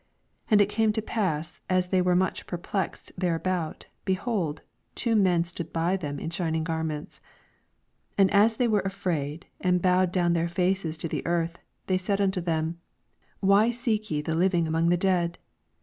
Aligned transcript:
4 0.47 0.53
And 0.55 0.61
it 0.61 0.65
came 0.69 0.91
to 0.93 1.01
pass, 1.03 1.61
as 1.69 1.89
they 1.89 2.01
were 2.01 2.15
much 2.15 2.47
perplexed 2.47 3.11
thereabout, 3.19 3.85
behold, 4.03 4.63
two 4.95 5.15
men 5.15 5.43
stood 5.43 5.71
by 5.71 5.95
them 5.95 6.17
in 6.17 6.31
shining 6.31 6.63
garments: 6.63 7.19
5 8.17 8.17
And 8.17 8.31
as 8.31 8.55
they 8.55 8.67
were 8.67 8.79
afraid, 8.79 9.45
and 9.59 9.79
bowed 9.79 10.11
down 10.11 10.33
their 10.33 10.49
faces 10.49 10.97
to 10.97 11.07
the 11.07 11.23
earth, 11.27 11.59
they 11.85 11.99
said 11.99 12.19
unto 12.19 12.41
them, 12.41 12.79
Why 13.41 13.69
seek 13.69 14.09
ye 14.09 14.23
the 14.23 14.33
living 14.33 14.67
among 14.67 14.89
the 14.89 14.97
dead 14.97 15.37